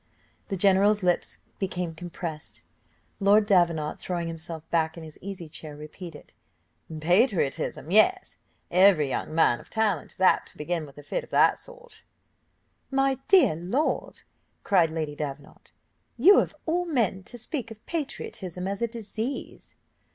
[0.47, 2.63] The general's lips became compressed.
[3.19, 6.33] Lord Davenant, throwing himself back in his easy chair, repeated,
[6.99, 7.91] "Patriotism!
[7.91, 8.39] yes,
[8.71, 12.01] every young man of talent is apt to begin with a fit of that sort."
[12.89, 14.21] "My dear lord,"
[14.63, 15.71] cried Lady Davenant,
[16.17, 19.75] "you, of all men, to speak of patriotism as a disease!"